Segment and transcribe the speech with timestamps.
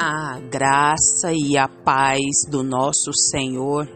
[0.00, 3.88] A graça e a paz do nosso Senhor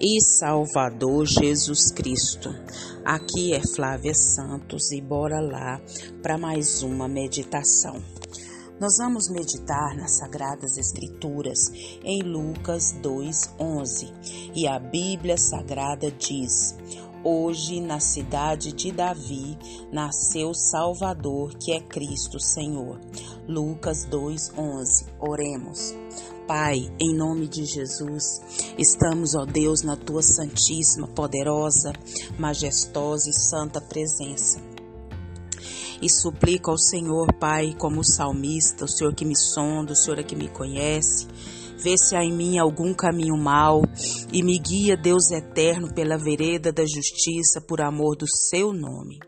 [0.00, 2.48] e Salvador Jesus Cristo.
[3.04, 5.78] Aqui é Flávia Santos e bora lá
[6.22, 8.02] para mais uma meditação.
[8.80, 11.70] Nós vamos meditar nas Sagradas Escrituras
[12.02, 14.10] em Lucas 2:11
[14.54, 16.74] e a Bíblia Sagrada diz:
[17.24, 19.58] Hoje, na cidade de Davi,
[19.92, 23.00] nasceu Salvador, que é Cristo Senhor.
[23.48, 25.06] Lucas 2:11.
[25.18, 25.94] Oremos.
[26.46, 28.40] Pai, em nome de Jesus,
[28.78, 31.92] estamos, ó Deus, na tua santíssima, poderosa,
[32.38, 34.58] majestosa e santa presença.
[36.00, 40.22] E suplico ao Senhor, Pai, como salmista, o Senhor que me sonda, o Senhor é
[40.22, 41.26] que me conhece,
[41.78, 43.82] Vê se há em mim algum caminho mau
[44.32, 49.18] e me guia, Deus eterno, pela vereda da justiça, por amor do seu nome.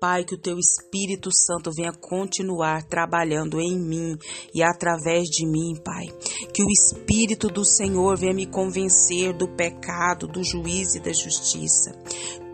[0.00, 4.18] Pai, que o teu Espírito Santo venha continuar trabalhando em mim
[4.52, 6.06] e através de mim, Pai.
[6.52, 11.92] Que o Espírito do Senhor venha me convencer do pecado, do juízo e da justiça.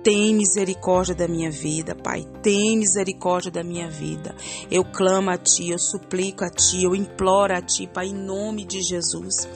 [0.03, 2.27] Tem misericórdia da minha vida, Pai.
[2.43, 4.34] Tem misericórdia da minha vida.
[4.70, 8.65] Eu clamo a Ti, eu suplico a Ti, eu imploro a Ti, Pai, em nome
[8.65, 9.47] de Jesus.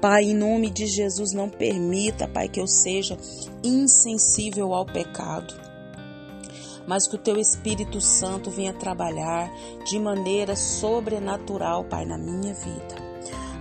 [0.00, 3.16] Pai, em nome de Jesus, não permita, Pai, que eu seja
[3.62, 5.54] insensível ao pecado.
[6.86, 9.50] Mas que o Teu Espírito Santo venha trabalhar
[9.84, 13.06] de maneira sobrenatural, Pai, na minha vida.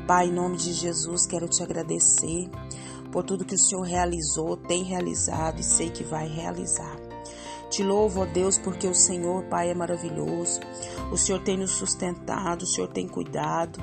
[0.08, 2.50] Pai, em nome de Jesus, quero te agradecer
[3.16, 6.97] por tudo que o Senhor realizou, tem realizado e sei que vai realizar.
[7.69, 10.59] Te louvo, ó Deus, porque o Senhor, Pai, é maravilhoso.
[11.13, 13.81] O Senhor tem nos sustentado, o Senhor tem cuidado.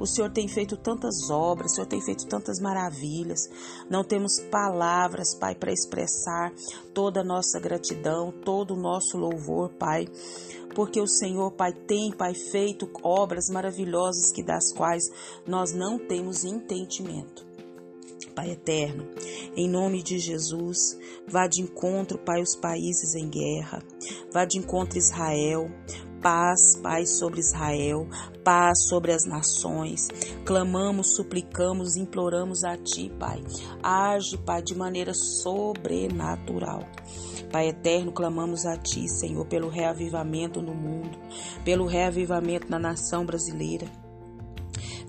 [0.00, 3.48] O Senhor tem feito tantas obras, o Senhor tem feito tantas maravilhas.
[3.88, 6.52] Não temos palavras, Pai, para expressar
[6.92, 10.08] toda a nossa gratidão, todo o nosso louvor, Pai.
[10.74, 15.04] Porque o Senhor, Pai, tem, Pai, feito obras maravilhosas que das quais
[15.46, 17.51] nós não temos entendimento.
[18.34, 19.08] Pai eterno,
[19.56, 20.98] em nome de Jesus,
[21.28, 23.82] vá de encontro, Pai, os países em guerra,
[24.32, 25.70] vá de encontro Israel,
[26.22, 28.08] paz, Pai, sobre Israel,
[28.44, 30.08] paz sobre as nações.
[30.46, 33.42] Clamamos, suplicamos, imploramos a Ti, Pai.
[33.82, 36.86] Age, Pai, de maneira sobrenatural.
[37.50, 41.18] Pai eterno, clamamos a Ti, Senhor, pelo reavivamento no mundo,
[41.64, 44.01] pelo reavivamento na nação brasileira.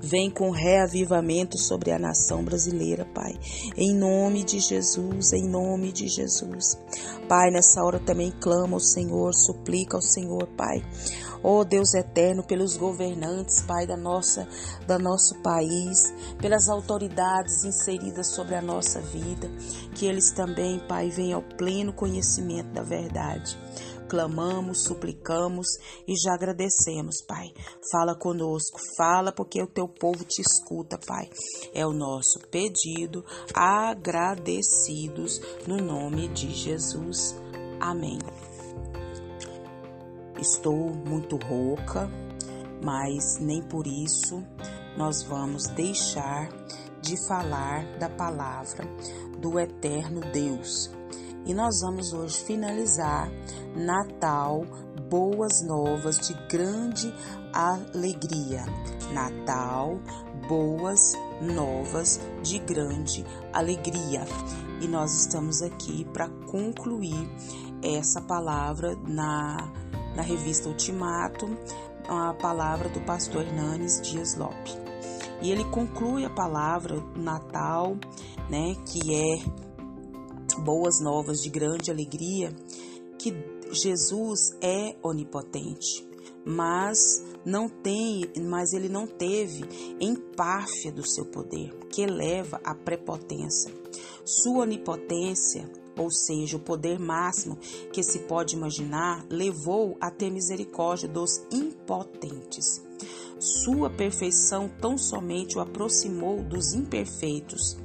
[0.05, 3.39] Vem com reavivamento sobre a nação brasileira, Pai.
[3.77, 6.77] Em nome de Jesus, em nome de Jesus.
[7.29, 10.83] Pai, nessa hora também clama ao Senhor, suplica ao Senhor, Pai.
[11.41, 14.45] Oh Deus eterno, pelos governantes, Pai, da nossa,
[14.85, 19.49] da nosso país, pelas autoridades inseridas sobre a nossa vida,
[19.95, 23.57] que eles também, Pai, venham ao pleno conhecimento da verdade
[24.13, 25.65] clamamos, suplicamos
[26.07, 27.51] e já agradecemos, Pai.
[27.91, 31.27] Fala conosco, fala porque o teu povo te escuta, Pai.
[31.73, 33.25] É o nosso pedido,
[33.55, 37.35] agradecidos no nome de Jesus.
[37.79, 38.19] Amém.
[40.39, 42.07] Estou muito rouca,
[42.83, 44.43] mas nem por isso
[44.95, 46.49] nós vamos deixar
[47.01, 48.87] de falar da palavra
[49.39, 50.91] do eterno Deus
[51.45, 53.29] e nós vamos hoje finalizar
[53.75, 54.65] Natal,
[55.09, 57.13] boas novas de grande
[57.51, 58.65] alegria.
[59.13, 59.99] Natal,
[60.47, 64.25] boas novas de grande alegria.
[64.81, 67.29] E nós estamos aqui para concluir
[67.81, 69.71] essa palavra na,
[70.15, 71.45] na revista Ultimato,
[72.07, 74.77] a palavra do pastor Hernanes Dias Lopes.
[75.41, 77.97] E ele conclui a palavra Natal,
[78.49, 79.62] né, que é
[80.63, 82.55] boas novas de grande alegria
[83.19, 83.33] que
[83.71, 86.07] Jesus é onipotente,
[86.45, 89.63] mas não tem, mas ele não teve
[89.99, 93.73] empáfia do seu poder, que leva à prepotência.
[94.25, 97.57] Sua onipotência, ou seja, o poder máximo
[97.91, 102.81] que se pode imaginar, levou a ter misericórdia dos impotentes.
[103.39, 107.77] Sua perfeição tão somente o aproximou dos imperfeitos.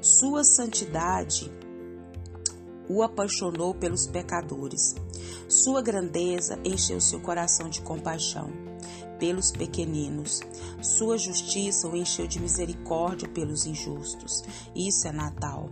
[0.00, 1.50] Sua santidade
[2.88, 4.94] o apaixonou pelos pecadores.
[5.48, 8.50] Sua grandeza encheu seu coração de compaixão
[9.18, 10.40] pelos pequeninos.
[10.82, 14.42] Sua justiça o encheu de misericórdia pelos injustos.
[14.74, 15.70] Isso é Natal.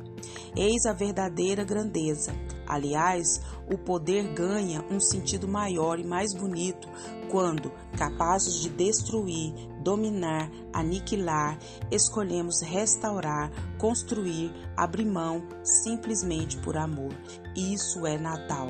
[0.56, 2.32] Eis a verdadeira grandeza.
[2.67, 6.88] Aliás, o poder ganha um sentido maior e mais bonito
[7.31, 11.59] quando, capazes de destruir, dominar, aniquilar,
[11.91, 17.12] escolhemos restaurar, construir, abrir mão simplesmente por amor.
[17.56, 18.69] Isso é Natal.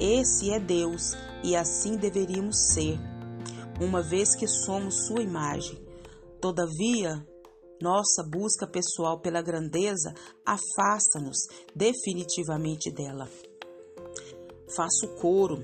[0.00, 2.98] Esse é Deus e assim deveríamos ser,
[3.80, 5.78] uma vez que somos Sua imagem.
[6.40, 7.24] Todavia,
[7.80, 10.12] nossa busca pessoal pela grandeza
[10.44, 11.38] afasta-nos
[11.74, 13.28] definitivamente dela.
[14.74, 15.62] Faço coro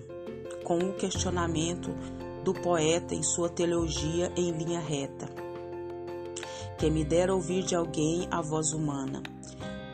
[0.65, 1.91] com o questionamento
[2.45, 5.27] do poeta em sua teologia em linha reta.
[6.79, 9.23] Que me dera ouvir de alguém a voz humana,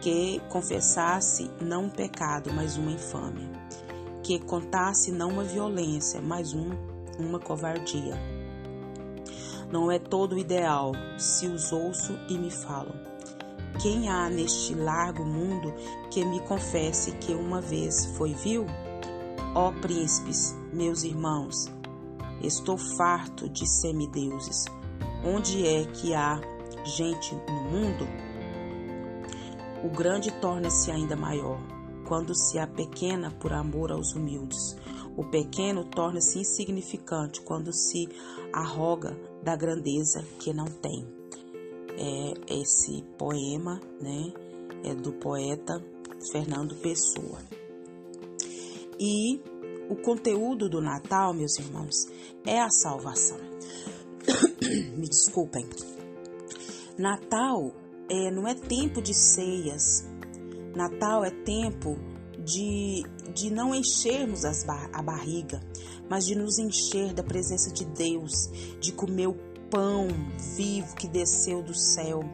[0.01, 3.51] que confessasse não um pecado, mas uma infâmia,
[4.23, 6.71] que contasse não uma violência, mas um,
[7.19, 8.40] uma covardia.
[9.71, 12.95] Não é todo ideal se os ouço e me falam.
[13.81, 15.73] Quem há neste largo mundo
[16.11, 18.67] que me confesse que uma vez foi vil?
[19.55, 21.67] Ó príncipes, meus irmãos,
[22.43, 24.65] estou farto de semideuses.
[25.25, 26.41] Onde é que há
[26.85, 28.07] gente no mundo?
[29.85, 31.59] O grande torna-se ainda maior
[32.07, 34.77] quando se apequena por amor aos humildes.
[35.17, 38.09] O pequeno torna-se insignificante quando se
[38.53, 41.07] arroga da grandeza que não tem.
[41.97, 44.33] É esse poema, né,
[44.85, 45.83] é do poeta
[46.33, 47.39] Fernando Pessoa.
[48.99, 49.41] E
[49.89, 52.07] o conteúdo do Natal, meus irmãos,
[52.47, 53.39] é a salvação.
[54.97, 55.67] Me desculpem.
[56.99, 57.73] Natal
[58.09, 60.07] é, não é tempo de ceias.
[60.75, 61.97] Natal é tempo
[62.39, 63.03] de,
[63.35, 65.61] de não enchermos as a barriga,
[66.11, 69.37] mas de nos encher da presença de Deus, de comer o
[69.71, 70.09] pão
[70.57, 72.25] vivo que desceu do céu.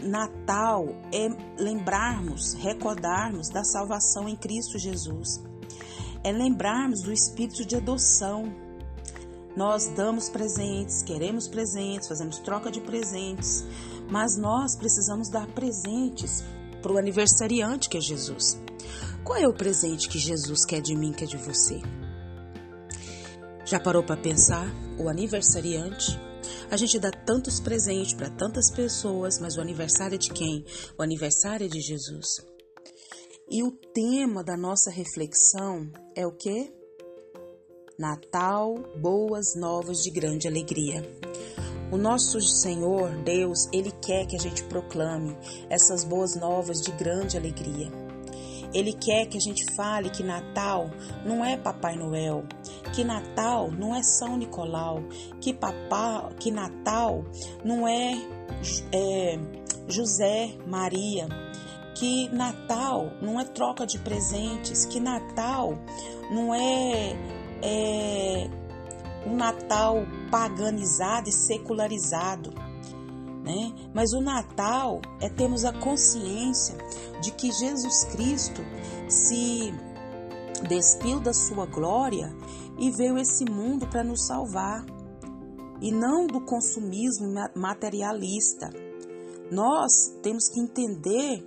[0.00, 1.28] Natal é
[1.60, 5.42] lembrarmos, recordarmos da salvação em Cristo Jesus.
[6.22, 8.54] É lembrarmos do espírito de adoção.
[9.56, 13.64] Nós damos presentes, queremos presentes, fazemos troca de presentes,
[14.08, 16.44] mas nós precisamos dar presentes
[16.80, 18.60] para o aniversariante que é Jesus.
[19.24, 21.82] Qual é o presente que Jesus quer de mim, quer de você?
[23.66, 24.64] Já parou para pensar?
[24.96, 26.16] O aniversariante?
[26.70, 30.64] A gente dá tantos presentes para tantas pessoas, mas o aniversário é de quem?
[30.96, 32.46] O aniversário é de Jesus.
[33.50, 36.72] E o tema da nossa reflexão é o que?
[37.98, 41.02] Natal, boas novas de grande alegria.
[41.90, 45.36] O nosso Senhor, Deus, Ele quer que a gente proclame
[45.68, 47.90] essas boas novas de grande alegria.
[48.72, 50.90] Ele quer que a gente fale que Natal
[51.24, 52.44] não é Papai Noel,
[52.90, 55.02] que Natal não é São Nicolau,
[55.40, 57.24] que papá, que Natal
[57.64, 58.14] não é,
[58.92, 59.38] é
[59.88, 61.28] José Maria,
[61.94, 65.78] que Natal não é troca de presentes, que Natal
[66.30, 67.16] não é,
[67.62, 68.50] é
[69.26, 72.52] um Natal paganizado e secularizado.
[73.42, 73.72] Né?
[73.94, 76.76] Mas o Natal é termos a consciência
[77.22, 78.62] de que Jesus Cristo
[79.08, 79.72] se
[80.68, 82.34] despiu da sua glória
[82.78, 84.84] e veio esse mundo para nos salvar,
[85.80, 88.70] e não do consumismo materialista.
[89.50, 89.92] Nós
[90.22, 91.44] temos que entender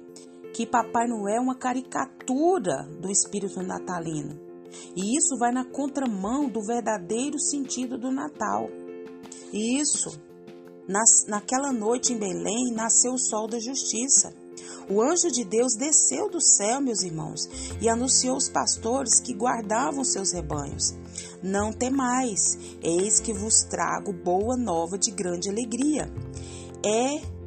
[0.53, 4.39] que Papai Noel é uma caricatura do espírito natalino.
[4.95, 8.69] E isso vai na contramão do verdadeiro sentido do Natal.
[9.51, 10.09] E isso,
[10.87, 14.33] nas, naquela noite em Belém, nasceu o sol da justiça.
[14.89, 17.47] O anjo de Deus desceu do céu, meus irmãos,
[17.79, 20.95] e anunciou aos pastores que guardavam seus rebanhos:
[21.41, 26.11] Não temais, eis que vos trago boa nova de grande alegria.
[26.85, 27.39] É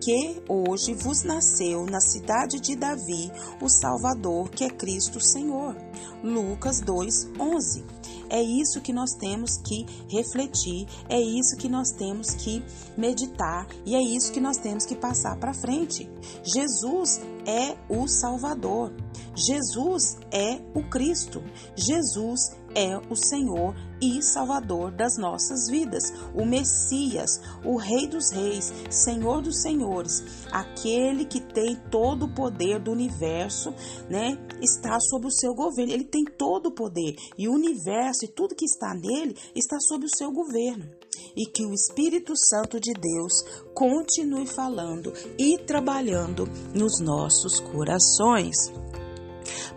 [0.00, 3.30] que hoje vos nasceu na cidade de Davi
[3.60, 5.76] o Salvador, que é Cristo Senhor.
[6.24, 7.84] Lucas 2:11.
[8.30, 12.62] É isso que nós temos que refletir, é isso que nós temos que
[12.96, 16.08] meditar e é isso que nós temos que passar para frente.
[16.44, 18.92] Jesus é o Salvador.
[19.40, 21.42] Jesus é o Cristo.
[21.74, 22.40] Jesus
[22.74, 26.04] é o Senhor e Salvador das nossas vidas,
[26.34, 32.80] o Messias, o Rei dos Reis, Senhor dos Senhores, aquele que tem todo o poder
[32.80, 33.70] do universo,
[34.08, 34.38] né?
[34.62, 35.92] Está sob o seu governo.
[35.92, 40.04] Ele tem todo o poder e o universo e tudo que está nele está sob
[40.04, 40.88] o seu governo.
[41.36, 43.42] E que o Espírito Santo de Deus
[43.74, 46.44] continue falando e trabalhando
[46.74, 48.56] nos nossos corações.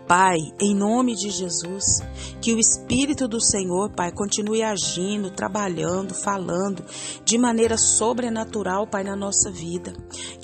[0.06, 2.02] Pai, em nome de Jesus,
[2.40, 6.84] que o Espírito do Senhor, Pai, continue agindo, trabalhando, falando
[7.24, 9.94] de maneira sobrenatural, Pai, na nossa vida.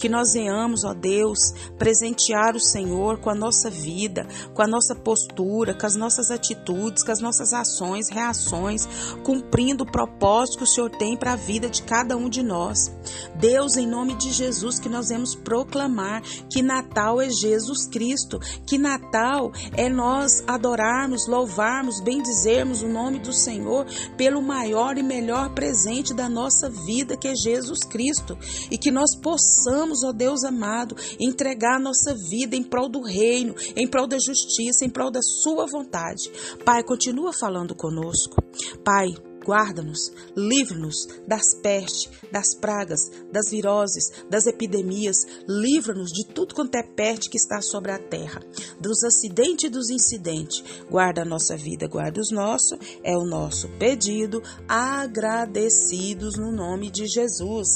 [0.01, 4.95] Que nós venhamos, ó Deus, presentear o Senhor com a nossa vida, com a nossa
[4.95, 8.89] postura, com as nossas atitudes, com as nossas ações, reações,
[9.23, 12.91] cumprindo o propósito que o Senhor tem para a vida de cada um de nós.
[13.35, 18.79] Deus, em nome de Jesus, que nós vamos proclamar que Natal é Jesus Cristo, que
[18.79, 26.15] Natal é nós adorarmos, louvarmos, bendizermos o nome do Senhor pelo maior e melhor presente
[26.15, 28.39] da nossa vida, que é Jesus Cristo.
[28.71, 29.15] E que nós
[29.91, 34.19] possamos, ó Deus amado, entregar a nossa vida em prol do reino, em prol da
[34.19, 36.31] justiça, em prol da Sua vontade.
[36.65, 38.37] Pai, continua falando conosco.
[38.85, 39.09] Pai,
[39.45, 43.01] Guarda-nos, livra-nos das pestes, das pragas,
[43.33, 45.17] das viroses, das epidemias,
[45.49, 48.41] livra-nos de tudo quanto é peste que está sobre a terra,
[48.79, 50.63] dos acidentes e dos incidentes.
[50.91, 57.07] Guarda a nossa vida, guarda os nossos, é o nosso pedido, agradecidos no nome de
[57.07, 57.69] Jesus.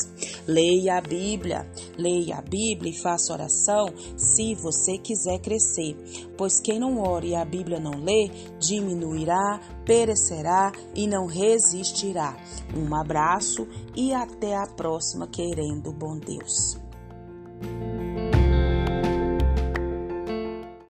[0.47, 3.86] Leia a Bíblia, leia a Bíblia e faça oração
[4.16, 5.96] se você quiser crescer,
[6.36, 12.36] pois quem não ore e a Bíblia não lê, diminuirá, perecerá e não resistirá.
[12.76, 16.78] Um abraço e até a próxima, querendo bom Deus.